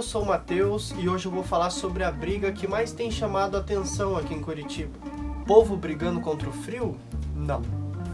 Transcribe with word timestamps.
eu 0.00 0.04
sou 0.04 0.22
o 0.22 0.26
Matheus 0.26 0.94
e 0.98 1.10
hoje 1.10 1.26
eu 1.26 1.30
vou 1.30 1.44
falar 1.44 1.68
sobre 1.68 2.02
a 2.02 2.10
briga 2.10 2.50
que 2.50 2.66
mais 2.66 2.90
tem 2.90 3.10
chamado 3.10 3.54
a 3.54 3.60
atenção 3.60 4.16
aqui 4.16 4.32
em 4.32 4.40
Curitiba. 4.40 4.98
Povo 5.46 5.76
brigando 5.76 6.22
contra 6.22 6.48
o 6.48 6.52
frio? 6.52 6.96
Não. 7.36 7.60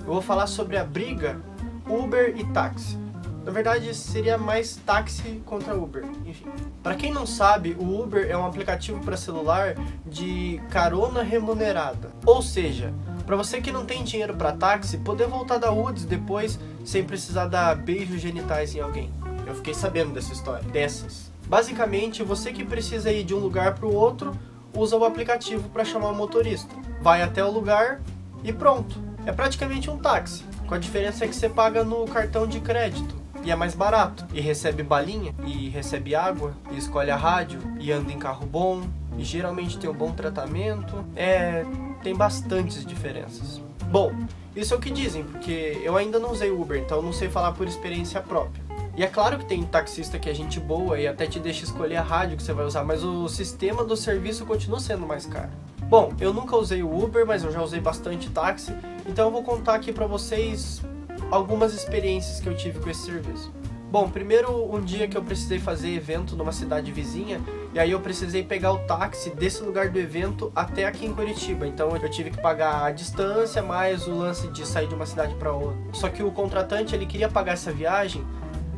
Eu 0.00 0.14
vou 0.14 0.20
falar 0.20 0.48
sobre 0.48 0.76
a 0.76 0.82
briga 0.82 1.40
Uber 1.88 2.34
e 2.36 2.42
táxi. 2.46 2.98
Na 3.44 3.52
verdade, 3.52 3.94
seria 3.94 4.36
mais 4.36 4.74
táxi 4.84 5.40
contra 5.46 5.76
Uber. 5.76 6.04
Enfim. 6.24 6.46
Para 6.82 6.96
quem 6.96 7.12
não 7.12 7.24
sabe, 7.24 7.76
o 7.78 8.02
Uber 8.02 8.28
é 8.28 8.36
um 8.36 8.44
aplicativo 8.44 8.98
para 8.98 9.16
celular 9.16 9.76
de 10.04 10.60
carona 10.70 11.22
remunerada. 11.22 12.10
Ou 12.24 12.42
seja, 12.42 12.92
para 13.24 13.36
você 13.36 13.60
que 13.60 13.70
não 13.70 13.86
tem 13.86 14.02
dinheiro 14.02 14.34
para 14.34 14.50
táxi, 14.50 14.98
poder 14.98 15.28
voltar 15.28 15.58
da 15.58 15.70
UDS 15.70 16.04
depois 16.04 16.58
sem 16.84 17.04
precisar 17.04 17.46
dar 17.46 17.76
beijos 17.76 18.20
genitais 18.20 18.74
em 18.74 18.80
alguém. 18.80 19.08
Eu 19.46 19.54
fiquei 19.54 19.72
sabendo 19.72 20.12
dessa 20.12 20.32
história, 20.32 20.68
dessas. 20.70 21.35
Basicamente, 21.46 22.22
você 22.22 22.52
que 22.52 22.64
precisa 22.64 23.10
ir 23.10 23.24
de 23.24 23.34
um 23.34 23.38
lugar 23.38 23.74
para 23.74 23.86
o 23.86 23.94
outro, 23.94 24.36
usa 24.74 24.96
o 24.96 25.04
aplicativo 25.04 25.68
para 25.68 25.84
chamar 25.84 26.10
o 26.10 26.14
motorista. 26.14 26.74
Vai 27.00 27.22
até 27.22 27.44
o 27.44 27.50
lugar 27.50 28.00
e 28.42 28.52
pronto. 28.52 29.00
É 29.24 29.32
praticamente 29.32 29.90
um 29.90 29.98
táxi, 29.98 30.44
com 30.66 30.74
a 30.74 30.78
diferença 30.78 31.26
que 31.26 31.34
você 31.34 31.48
paga 31.48 31.82
no 31.82 32.04
cartão 32.06 32.46
de 32.46 32.60
crédito 32.60 33.16
e 33.46 33.50
é 33.50 33.56
mais 33.56 33.74
barato. 33.74 34.26
E 34.34 34.40
recebe 34.40 34.82
balinha, 34.82 35.32
e 35.46 35.68
recebe 35.68 36.14
água, 36.14 36.52
e 36.72 36.76
escolhe 36.76 37.10
a 37.10 37.16
rádio, 37.16 37.60
e 37.78 37.92
anda 37.92 38.12
em 38.12 38.18
carro 38.18 38.44
bom, 38.44 38.82
e 39.16 39.24
geralmente 39.24 39.78
tem 39.78 39.88
um 39.88 39.94
bom 39.94 40.12
tratamento. 40.12 41.04
É, 41.14 41.64
tem 42.02 42.14
bastantes 42.14 42.84
diferenças. 42.84 43.60
Bom, 43.88 44.12
isso 44.54 44.74
é 44.74 44.76
o 44.76 44.80
que 44.80 44.90
dizem, 44.90 45.22
porque 45.22 45.80
eu 45.82 45.96
ainda 45.96 46.18
não 46.18 46.32
usei 46.32 46.50
Uber, 46.50 46.76
então 46.76 47.00
não 47.00 47.12
sei 47.12 47.28
falar 47.28 47.52
por 47.52 47.68
experiência 47.68 48.20
própria. 48.20 48.65
E 48.96 49.04
é 49.04 49.06
claro 49.06 49.36
que 49.36 49.44
tem 49.44 49.62
taxista 49.62 50.18
que 50.18 50.30
é 50.30 50.32
gente 50.32 50.58
boa 50.58 50.98
e 50.98 51.06
até 51.06 51.26
te 51.26 51.38
deixa 51.38 51.64
escolher 51.64 51.96
a 51.96 52.02
rádio 52.02 52.34
que 52.34 52.42
você 52.42 52.54
vai 52.54 52.64
usar, 52.64 52.82
mas 52.82 53.04
o 53.04 53.28
sistema 53.28 53.84
do 53.84 53.94
serviço 53.94 54.46
continua 54.46 54.80
sendo 54.80 55.06
mais 55.06 55.26
caro. 55.26 55.50
Bom, 55.82 56.14
eu 56.18 56.32
nunca 56.32 56.56
usei 56.56 56.82
o 56.82 57.04
Uber, 57.04 57.26
mas 57.26 57.44
eu 57.44 57.52
já 57.52 57.62
usei 57.62 57.78
bastante 57.78 58.30
táxi, 58.30 58.74
então 59.06 59.26
eu 59.26 59.30
vou 59.30 59.42
contar 59.42 59.74
aqui 59.74 59.92
para 59.92 60.06
vocês 60.06 60.82
algumas 61.30 61.74
experiências 61.74 62.40
que 62.40 62.48
eu 62.48 62.56
tive 62.56 62.78
com 62.78 62.88
esse 62.88 63.02
serviço. 63.02 63.52
Bom, 63.90 64.08
primeiro 64.08 64.74
um 64.74 64.80
dia 64.80 65.06
que 65.06 65.16
eu 65.16 65.22
precisei 65.22 65.58
fazer 65.58 65.94
evento 65.94 66.34
numa 66.34 66.50
cidade 66.50 66.90
vizinha, 66.90 67.40
e 67.74 67.78
aí 67.78 67.90
eu 67.90 68.00
precisei 68.00 68.42
pegar 68.42 68.72
o 68.72 68.78
táxi 68.78 69.28
desse 69.30 69.62
lugar 69.62 69.90
do 69.90 69.98
evento 69.98 70.50
até 70.56 70.86
aqui 70.86 71.04
em 71.04 71.12
Curitiba. 71.12 71.66
Então 71.66 71.94
eu 71.94 72.10
tive 72.10 72.30
que 72.30 72.40
pagar 72.40 72.84
a 72.84 72.90
distância 72.90 73.62
mais 73.62 74.08
o 74.08 74.14
lance 74.14 74.48
de 74.48 74.66
sair 74.66 74.88
de 74.88 74.94
uma 74.94 75.06
cidade 75.06 75.34
para 75.34 75.52
outra. 75.52 75.76
Só 75.92 76.08
que 76.08 76.22
o 76.22 76.30
contratante 76.32 76.94
ele 76.94 77.04
queria 77.04 77.28
pagar 77.28 77.52
essa 77.52 77.70
viagem 77.70 78.24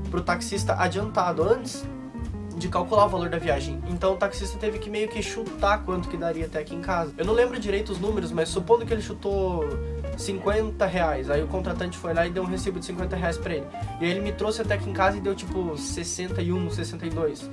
pro 0.08 0.20
taxista 0.20 0.74
adiantado 0.74 1.42
antes 1.42 1.84
de 2.58 2.68
calcular 2.68 3.06
o 3.06 3.08
valor 3.08 3.28
da 3.28 3.38
viagem. 3.38 3.80
Então 3.88 4.14
o 4.14 4.16
taxista 4.16 4.58
teve 4.58 4.78
que 4.78 4.90
meio 4.90 5.08
que 5.08 5.22
chutar 5.22 5.84
quanto 5.84 6.08
que 6.08 6.16
daria 6.16 6.46
até 6.46 6.58
aqui 6.58 6.74
em 6.74 6.80
casa. 6.80 7.14
Eu 7.16 7.24
não 7.24 7.32
lembro 7.32 7.58
direito 7.58 7.92
os 7.92 8.00
números, 8.00 8.32
mas 8.32 8.48
supondo 8.48 8.84
que 8.84 8.92
ele 8.92 9.02
chutou 9.02 9.64
50 10.16 10.84
reais. 10.86 11.30
Aí 11.30 11.42
o 11.42 11.46
contratante 11.46 11.96
foi 11.96 12.12
lá 12.12 12.26
e 12.26 12.30
deu 12.30 12.42
um 12.42 12.46
recibo 12.46 12.80
de 12.80 12.86
50 12.86 13.16
reais 13.16 13.38
pra 13.38 13.54
ele. 13.54 13.66
E 14.00 14.04
aí 14.04 14.10
ele 14.10 14.20
me 14.20 14.32
trouxe 14.32 14.60
até 14.60 14.74
aqui 14.74 14.90
em 14.90 14.92
casa 14.92 15.16
e 15.16 15.20
deu 15.20 15.34
tipo 15.34 15.76
61, 15.76 16.70
62. 16.70 17.48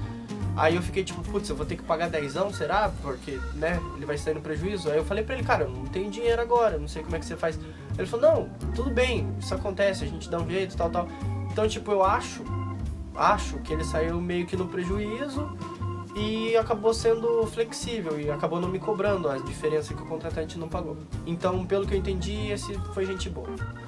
Aí 0.58 0.76
eu 0.76 0.82
fiquei 0.82 1.04
tipo, 1.04 1.22
putz, 1.22 1.50
eu 1.50 1.56
vou 1.56 1.66
ter 1.66 1.76
que 1.76 1.84
pagar 1.84 2.10
dezão, 2.10 2.52
será? 2.52 2.90
Porque, 3.02 3.40
né, 3.56 3.80
ele 3.98 4.06
vai 4.06 4.18
sair 4.18 4.34
no 4.34 4.42
prejuízo. 4.42 4.90
Aí 4.90 4.98
eu 4.98 5.04
falei 5.04 5.24
pra 5.24 5.36
ele, 5.36 5.44
cara, 5.44 5.66
eu 5.66 5.70
não 5.70 5.86
tenho 5.86 6.10
dinheiro 6.10 6.42
agora, 6.42 6.78
não 6.78 6.88
sei 6.88 7.04
como 7.04 7.16
é 7.16 7.20
que 7.20 7.26
você 7.26 7.36
faz. 7.36 7.60
Ele 7.98 8.08
falou, 8.08 8.32
não, 8.32 8.50
tudo 8.74 8.90
bem, 8.90 9.28
isso 9.38 9.54
acontece, 9.54 10.06
a 10.06 10.08
gente 10.08 10.30
dá 10.30 10.40
um 10.40 10.50
jeito, 10.50 10.76
tal, 10.78 10.90
tal. 10.90 11.10
Então, 11.56 11.70
tipo, 11.70 11.90
eu 11.90 12.04
acho, 12.04 12.44
acho 13.16 13.60
que 13.60 13.72
ele 13.72 13.86
saiu 13.86 14.20
meio 14.20 14.46
que 14.46 14.58
no 14.58 14.68
prejuízo 14.68 15.58
e 16.14 16.54
acabou 16.58 16.94
sendo 16.94 17.48
flexível 17.48 18.20
e 18.20 18.30
acabou 18.30 18.60
não 18.60 18.68
me 18.68 18.78
cobrando 18.78 19.30
a 19.30 19.38
diferença 19.38 19.94
que 19.94 20.04
o 20.04 20.06
contratante 20.06 20.60
não 20.60 20.68
pagou. 20.68 20.98
Então, 21.26 21.66
pelo 21.66 21.88
que 21.88 21.94
eu 21.94 21.98
entendi, 21.98 22.52
esse 22.52 22.78
foi 22.94 23.06
gente 23.06 23.30
boa. 23.30 23.48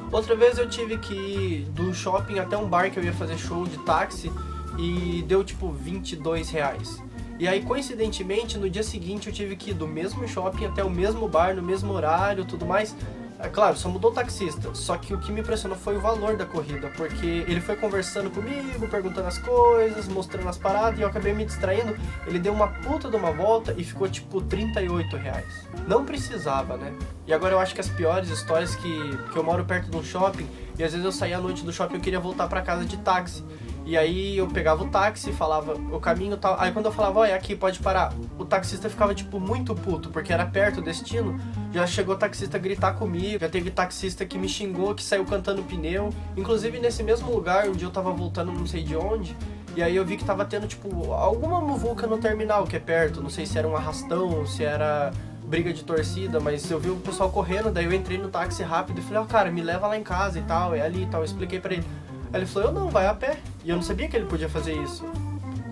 Outra 0.09 0.33
vez 0.33 0.57
eu 0.57 0.69
tive 0.69 0.97
que 0.97 1.13
ir 1.13 1.65
do 1.71 1.93
shopping 1.93 2.39
até 2.39 2.55
um 2.55 2.69
bar 2.69 2.89
que 2.89 2.99
eu 2.99 3.03
ia 3.03 3.11
fazer 3.11 3.37
show 3.37 3.65
de 3.65 3.77
táxi 3.79 4.31
e 4.79 5.21
deu 5.27 5.43
tipo 5.43 5.69
22 5.69 6.49
reais. 6.49 7.03
E 7.37 7.49
aí, 7.49 7.61
coincidentemente, 7.61 8.57
no 8.57 8.69
dia 8.69 8.81
seguinte 8.81 9.27
eu 9.27 9.33
tive 9.33 9.57
que 9.57 9.71
ir 9.71 9.73
do 9.73 9.85
mesmo 9.85 10.25
shopping 10.25 10.67
até 10.67 10.85
o 10.85 10.89
mesmo 10.89 11.27
bar, 11.27 11.53
no 11.53 11.61
mesmo 11.61 11.91
horário 11.91 12.45
tudo 12.45 12.65
mais. 12.65 12.95
É 13.39 13.47
claro, 13.49 13.77
só 13.77 13.87
mudou 13.87 14.11
o 14.11 14.13
taxista. 14.13 14.73
Só 14.73 14.97
que 14.97 15.13
o 15.13 15.19
que 15.19 15.31
me 15.31 15.41
impressionou 15.41 15.77
foi 15.77 15.95
o 15.95 16.01
valor 16.01 16.35
da 16.35 16.45
corrida, 16.45 16.91
porque 16.95 17.45
ele 17.47 17.61
foi 17.61 17.75
conversando 17.75 18.29
comigo, 18.31 18.87
perguntando 18.87 19.27
as 19.27 19.37
coisas, 19.37 20.07
mostrando 20.07 20.49
as 20.49 20.57
paradas, 20.57 20.99
e 20.99 21.03
eu 21.03 21.07
acabei 21.07 21.33
me 21.33 21.45
distraindo. 21.45 21.95
Ele 22.25 22.39
deu 22.39 22.51
uma 22.51 22.67
puta 22.67 23.09
de 23.09 23.15
uma 23.15 23.31
volta 23.31 23.75
e 23.77 23.83
ficou 23.83 24.09
tipo 24.09 24.41
38 24.41 25.15
reais. 25.17 25.67
Não 25.87 26.03
precisava, 26.03 26.77
né? 26.77 26.93
E 27.27 27.33
agora 27.33 27.53
eu 27.53 27.59
acho 27.59 27.75
que 27.75 27.81
as 27.81 27.89
piores 27.89 28.29
histórias 28.29 28.75
que, 28.75 29.17
que 29.31 29.37
eu 29.37 29.43
moro 29.43 29.63
perto 29.65 29.91
de 29.91 29.97
um 29.97 30.03
shopping, 30.03 30.47
e 30.77 30.83
às 30.83 30.91
vezes 30.91 31.05
eu 31.05 31.11
saía 31.11 31.37
à 31.37 31.41
noite 31.41 31.63
do 31.63 31.71
shopping 31.71 31.95
e 31.95 31.97
eu 31.97 32.01
queria 32.01 32.19
voltar 32.19 32.47
para 32.47 32.61
casa 32.61 32.85
de 32.85 32.97
táxi. 32.97 33.43
E 33.87 33.97
aí 33.97 34.37
eu 34.37 34.47
pegava 34.47 34.83
o 34.83 34.89
táxi, 34.89 35.31
falava 35.31 35.73
o 35.73 35.99
caminho 35.99 36.35
tal. 36.35 36.59
Aí 36.59 36.73
quando 36.73 36.87
eu 36.87 36.91
falava, 36.91 37.19
olha, 37.19 37.33
aqui 37.33 37.55
pode 37.55 37.79
parar, 37.79 38.13
o 38.37 38.43
taxista 38.43 38.89
ficava 38.89 39.15
tipo 39.15 39.39
muito 39.39 39.73
puto, 39.73 40.09
porque 40.09 40.33
era 40.33 40.45
perto 40.45 40.79
o 40.79 40.83
destino. 40.83 41.39
Já 41.77 41.85
chegou 41.85 42.15
taxista 42.15 42.57
gritar 42.57 42.93
comigo, 42.93 43.37
já 43.39 43.47
teve 43.47 43.69
taxista 43.69 44.25
que 44.25 44.35
me 44.35 44.49
xingou, 44.49 44.95
que 44.95 45.03
saiu 45.03 45.23
cantando 45.23 45.61
pneu. 45.61 46.09
Inclusive 46.35 46.79
nesse 46.79 47.03
mesmo 47.03 47.31
lugar, 47.31 47.69
dia 47.69 47.85
eu 47.85 47.91
tava 47.91 48.11
voltando 48.11 48.51
não 48.51 48.65
sei 48.65 48.81
de 48.81 48.95
onde, 48.95 49.37
e 49.75 49.83
aí 49.83 49.95
eu 49.95 50.03
vi 50.03 50.17
que 50.17 50.25
tava 50.25 50.43
tendo, 50.43 50.65
tipo, 50.65 51.13
alguma 51.13 51.61
muvuca 51.61 52.07
no 52.07 52.17
terminal 52.17 52.65
que 52.65 52.75
é 52.75 52.79
perto. 52.79 53.21
Não 53.21 53.29
sei 53.29 53.45
se 53.45 53.59
era 53.59 53.67
um 53.67 53.75
arrastão, 53.75 54.43
se 54.47 54.63
era 54.63 55.13
briga 55.43 55.71
de 55.71 55.83
torcida, 55.83 56.39
mas 56.39 56.67
eu 56.71 56.79
vi 56.79 56.89
o 56.89 56.95
pessoal 56.95 57.29
correndo, 57.29 57.69
daí 57.69 57.85
eu 57.85 57.93
entrei 57.93 58.17
no 58.17 58.27
táxi 58.27 58.63
rápido 58.63 58.97
e 58.97 59.03
falei, 59.03 59.19
ó, 59.19 59.21
oh, 59.21 59.27
cara, 59.27 59.51
me 59.51 59.61
leva 59.61 59.85
lá 59.85 59.95
em 59.95 60.01
casa 60.01 60.39
e 60.39 60.41
tal, 60.41 60.73
é 60.73 60.81
ali 60.81 61.03
e 61.03 61.05
tal. 61.05 61.21
Eu 61.21 61.25
expliquei 61.25 61.59
pra 61.59 61.75
ele. 61.75 61.85
Aí 62.33 62.39
ele 62.39 62.47
falou, 62.47 62.69
eu 62.69 62.73
não, 62.73 62.89
vai 62.89 63.05
a 63.05 63.13
pé. 63.13 63.37
E 63.63 63.69
eu 63.69 63.75
não 63.75 63.83
sabia 63.83 64.07
que 64.07 64.17
ele 64.17 64.25
podia 64.25 64.49
fazer 64.49 64.73
isso. 64.73 65.05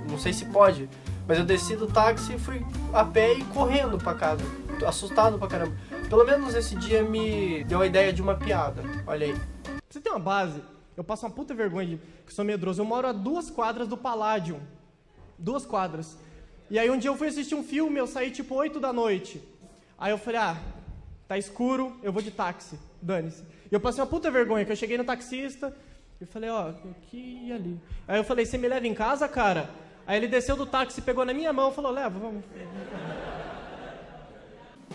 Não 0.08 0.20
sei 0.20 0.34
se 0.34 0.46
pode. 0.46 0.88
Mas 1.28 1.40
eu 1.40 1.44
desci 1.46 1.76
do 1.76 1.88
táxi 1.88 2.38
fui 2.38 2.64
a 2.94 3.04
pé 3.04 3.34
e 3.34 3.44
correndo 3.46 3.98
pra 3.98 4.14
casa. 4.14 4.44
Assustado 4.86 5.40
pra 5.40 5.48
caramba. 5.48 5.74
Pelo 6.10 6.24
menos 6.24 6.54
esse 6.54 6.76
dia 6.76 7.04
me 7.04 7.64
deu 7.64 7.82
a 7.82 7.88
ideia 7.88 8.14
de 8.14 8.22
uma 8.22 8.36
piada. 8.36 8.84
Olha 9.08 9.28
aí. 9.28 9.36
Você 9.90 10.00
tem 10.00 10.12
uma 10.12 10.20
base? 10.20 10.62
Eu 10.96 11.04
passo 11.04 11.26
uma 11.26 11.32
puta 11.32 11.54
vergonha 11.54 11.88
de 11.88 12.00
que 12.26 12.34
sou 12.34 12.46
medroso. 12.46 12.82
Eu 12.82 12.86
moro 12.86 13.08
a 13.08 13.12
duas 13.12 13.50
quadras 13.50 13.88
do 13.88 13.98
Palladium. 13.98 14.60
Duas 15.38 15.66
quadras. 15.66 16.18
E 16.70 16.78
aí 16.78 16.90
um 16.90 16.98
dia 16.98 17.10
eu 17.10 17.18
fui 17.18 17.28
assistir 17.28 17.56
um 17.56 17.64
filme, 17.64 18.00
eu 18.00 18.08
saí 18.08 18.32
tipo 18.32 18.56
8 18.56 18.80
da 18.80 18.94
noite. 18.94 19.42
Aí 19.98 20.12
eu 20.12 20.18
falei, 20.18 20.40
ah, 20.40 20.58
tá 21.28 21.38
escuro, 21.38 21.98
eu 22.04 22.14
vou 22.14 22.22
de 22.22 22.32
táxi. 22.32 22.80
Dane-se. 23.02 23.44
E 23.72 23.74
eu 23.74 23.80
passei 23.80 24.02
uma 24.02 24.10
puta 24.10 24.30
vergonha, 24.30 24.64
que 24.64 24.72
eu 24.72 24.76
cheguei 24.76 24.98
no 24.98 25.04
taxista, 25.04 25.76
eu 26.22 26.28
falei, 26.28 26.50
ó, 26.50 26.70
aqui 26.70 27.46
e 27.46 27.52
ali. 27.52 27.80
Aí 28.08 28.18
eu 28.18 28.24
falei, 28.24 28.46
você 28.46 28.58
me 28.58 28.68
leva 28.68 28.88
em 28.88 28.94
casa, 28.94 29.28
cara? 29.28 29.70
Aí 30.08 30.18
ele 30.18 30.28
desceu 30.28 30.56
do 30.56 30.66
táxi, 30.66 31.02
pegou 31.02 31.26
na 31.26 31.34
minha 31.34 31.52
mão 31.52 31.72
e 31.72 31.74
falou, 31.74 31.92
leva, 31.92 32.18
vamos. 32.18 32.44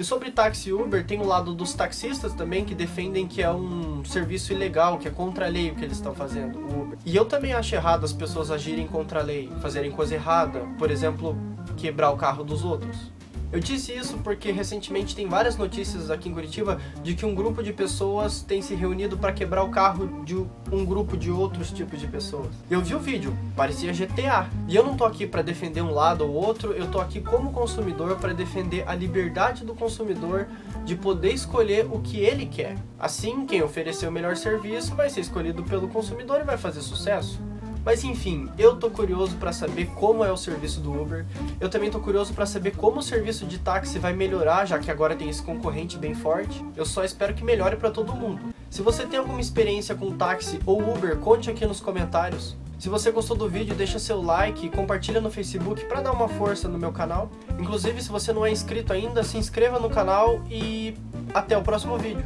E 0.01 0.05
sobre 0.05 0.31
táxi 0.31 0.73
Uber, 0.73 1.05
tem 1.05 1.21
o 1.21 1.27
lado 1.27 1.53
dos 1.53 1.75
taxistas 1.75 2.33
também 2.33 2.65
que 2.65 2.75
defendem 2.75 3.29
que 3.29 3.43
é 3.43 3.53
um 3.53 4.03
serviço 4.03 4.51
ilegal, 4.51 4.97
que 4.97 5.07
é 5.07 5.11
contra 5.11 5.45
a 5.45 5.49
lei 5.51 5.71
o 5.71 5.75
que 5.75 5.85
eles 5.85 5.99
estão 5.99 6.15
fazendo, 6.15 6.59
o 6.59 6.85
Uber. 6.85 6.99
E 7.05 7.15
eu 7.15 7.27
também 7.27 7.53
acho 7.53 7.75
errado 7.75 8.03
as 8.03 8.13
pessoas 8.15 8.51
agirem 8.51 8.87
contra 8.87 9.21
a 9.21 9.23
lei, 9.23 9.53
fazerem 9.61 9.91
coisa 9.91 10.15
errada, 10.15 10.61
por 10.79 10.91
exemplo, 10.91 11.37
quebrar 11.77 12.13
o 12.13 12.17
carro 12.17 12.43
dos 12.43 12.65
outros. 12.65 13.13
Eu 13.53 13.59
disse 13.59 13.93
isso 13.93 14.17
porque 14.19 14.53
recentemente 14.53 15.17
tem 15.17 15.27
várias 15.27 15.57
notícias 15.57 16.09
aqui 16.09 16.29
em 16.29 16.33
Curitiba 16.33 16.81
de 17.03 17.15
que 17.15 17.27
um 17.27 17.35
grupo 17.35 17.65
de 17.65 17.73
pessoas 17.73 18.43
tem 18.43 18.63
se 18.63 18.77
reunido 18.77 19.19
para 19.19 19.33
quebrar 19.33 19.65
o 19.65 19.71
carro 19.71 20.25
de 20.25 20.37
um 20.71 20.85
grupo 20.85 21.17
de 21.17 21.33
outros 21.33 21.73
tipos 21.73 21.99
de 21.99 22.07
pessoas. 22.07 22.47
Eu 22.71 22.81
vi 22.81 22.95
o 22.95 23.01
vídeo, 23.01 23.37
parecia 23.57 23.93
GTA. 23.93 24.49
E 24.69 24.77
eu 24.77 24.85
não 24.85 24.97
tô 24.97 25.05
aqui 25.05 25.27
para 25.27 25.43
defender 25.43 25.83
um 25.83 25.91
lado 25.91 26.25
ou 26.25 26.33
outro, 26.33 26.73
eu 26.73 26.89
tô 26.89 27.01
aqui 27.01 27.21
como 27.21 27.51
consumidor 27.51 28.17
para 28.19 28.33
defender 28.33 28.85
a 28.87 28.95
liberdade 28.95 29.65
do 29.65 29.75
consumidor 29.75 30.47
de 30.85 30.95
poder 30.95 31.33
escolher 31.33 31.87
o 31.91 32.01
que 32.01 32.21
ele 32.21 32.47
quer. 32.47 32.77
Assim, 33.01 33.45
quem 33.47 33.63
oferecer 33.63 34.07
o 34.07 34.13
melhor 34.13 34.37
serviço 34.37 34.95
vai 34.95 35.11
ser 35.11 35.23
escolhido 35.23 35.65
pelo 35.65 35.89
consumidor 35.89 36.41
e 36.41 36.45
vai 36.45 36.57
fazer 36.57 36.83
sucesso. 36.83 37.41
Mas 37.91 38.05
enfim, 38.05 38.49
eu 38.57 38.77
tô 38.77 38.89
curioso 38.89 39.35
para 39.35 39.53
saber 39.53 39.87
como 39.97 40.25
é 40.25 40.31
o 40.31 40.37
serviço 40.37 40.81
do 40.81 40.93
Uber. 40.93 41.27
Eu 41.59 41.69
também 41.69 41.91
tô 41.91 41.99
curioso 41.99 42.33
para 42.33 42.47
saber 42.47 42.77
como 42.77 43.01
o 43.01 43.03
serviço 43.03 43.45
de 43.45 43.59
táxi 43.59 43.99
vai 43.99 44.13
melhorar, 44.13 44.65
já 44.65 44.79
que 44.79 44.93
agora 44.93 45.17
tem 45.17 45.29
esse 45.29 45.43
concorrente 45.43 45.99
bem 45.99 46.15
forte. 46.15 46.65
Eu 46.77 46.87
só 46.87 47.03
espero 47.03 47.35
que 47.35 47.43
melhore 47.43 47.77
para 47.77 47.91
todo 47.91 48.15
mundo. 48.15 48.55
Se 48.71 48.81
você 48.81 49.05
tem 49.05 49.19
alguma 49.19 49.41
experiência 49.41 49.93
com 49.97 50.17
táxi 50.17 50.61
ou 50.65 50.81
Uber, 50.81 51.17
conte 51.17 51.51
aqui 51.51 51.67
nos 51.67 51.81
comentários. 51.81 52.57
Se 52.79 52.89
você 52.89 53.11
gostou 53.11 53.37
do 53.37 53.49
vídeo, 53.49 53.75
deixa 53.75 53.99
seu 53.99 54.23
like 54.23 54.67
e 54.67 54.71
compartilha 54.71 55.21
no 55.21 55.29
Facebook 55.29 55.85
para 55.87 56.01
dar 56.01 56.13
uma 56.13 56.29
força 56.29 56.69
no 56.69 56.79
meu 56.79 56.93
canal. 56.93 57.29
Inclusive, 57.59 58.01
se 58.01 58.09
você 58.09 58.33
não 58.33 58.47
é 58.47 58.53
inscrito 58.53 58.93
ainda, 58.93 59.25
se 59.25 59.37
inscreva 59.37 59.81
no 59.81 59.91
canal 59.91 60.41
e 60.49 60.95
até 61.35 61.59
o 61.59 61.63
próximo 61.63 61.99
vídeo. 61.99 62.25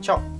Tchau! 0.00 0.33